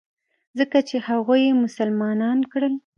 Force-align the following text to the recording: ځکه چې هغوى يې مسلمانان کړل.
ځکه 0.59 0.77
چې 0.87 0.95
هغوى 1.07 1.39
يې 1.45 1.53
مسلمانان 1.65 2.39
کړل. 2.51 2.73